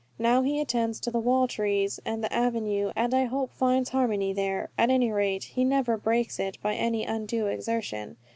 [0.17, 4.33] Now he attends to the wall trees, and the avenue, and I hope finds harmony
[4.33, 4.71] there.
[4.75, 8.17] At any rate, he never breaks it by any undue exertion.